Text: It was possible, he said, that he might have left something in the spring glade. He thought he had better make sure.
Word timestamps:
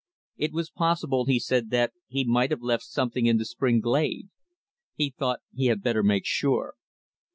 It 0.35 0.51
was 0.51 0.71
possible, 0.71 1.25
he 1.25 1.37
said, 1.37 1.69
that 1.69 1.93
he 2.07 2.23
might 2.25 2.49
have 2.49 2.63
left 2.63 2.85
something 2.85 3.27
in 3.27 3.37
the 3.37 3.45
spring 3.45 3.79
glade. 3.79 4.29
He 4.95 5.11
thought 5.15 5.41
he 5.53 5.67
had 5.67 5.83
better 5.83 6.01
make 6.01 6.25
sure. 6.25 6.73